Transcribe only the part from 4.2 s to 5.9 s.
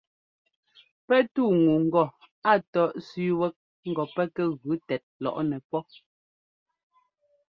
kɛ gʉ tɛt lɔꞌnɛ pɔ́.